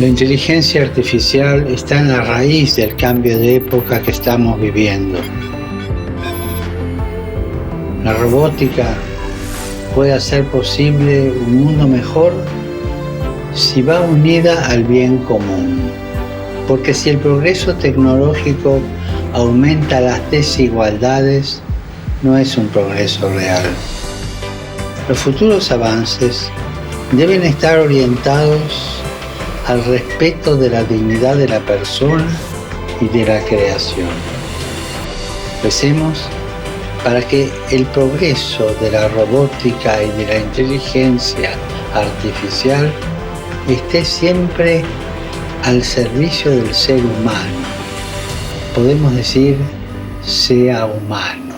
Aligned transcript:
La 0.00 0.06
inteligencia 0.06 0.80
artificial 0.80 1.66
está 1.68 1.98
en 1.98 2.08
la 2.08 2.22
raíz 2.22 2.76
del 2.76 2.96
cambio 2.96 3.38
de 3.38 3.56
época 3.56 4.00
que 4.00 4.12
estamos 4.12 4.58
viviendo. 4.58 5.18
La 8.02 8.14
robótica 8.14 8.94
puede 9.94 10.14
hacer 10.14 10.46
posible 10.46 11.30
un 11.30 11.64
mundo 11.64 11.86
mejor 11.86 12.32
si 13.52 13.82
va 13.82 14.00
unida 14.00 14.68
al 14.68 14.84
bien 14.84 15.18
común. 15.18 15.78
Porque 16.66 16.94
si 16.94 17.10
el 17.10 17.18
progreso 17.18 17.74
tecnológico 17.74 18.80
aumenta 19.34 20.00
las 20.00 20.30
desigualdades, 20.30 21.60
no 22.22 22.38
es 22.38 22.56
un 22.56 22.68
progreso 22.68 23.28
real. 23.34 23.66
Los 25.10 25.18
futuros 25.18 25.70
avances 25.70 26.50
deben 27.12 27.42
estar 27.42 27.78
orientados 27.78 29.02
al 29.66 29.84
respeto 29.84 30.56
de 30.56 30.70
la 30.70 30.82
dignidad 30.84 31.36
de 31.36 31.48
la 31.48 31.60
persona 31.60 32.26
y 33.00 33.08
de 33.08 33.24
la 33.24 33.40
creación. 33.44 34.08
Recemos 35.62 36.28
para 37.04 37.20
que 37.22 37.50
el 37.70 37.84
progreso 37.86 38.74
de 38.80 38.90
la 38.90 39.08
robótica 39.08 40.02
y 40.02 40.10
de 40.18 40.26
la 40.26 40.38
inteligencia 40.38 41.50
artificial 41.94 42.92
esté 43.68 44.04
siempre 44.04 44.82
al 45.64 45.82
servicio 45.82 46.50
del 46.50 46.74
ser 46.74 46.98
humano. 46.98 47.60
Podemos 48.74 49.14
decir, 49.14 49.56
sea 50.22 50.86
humano. 50.86 51.49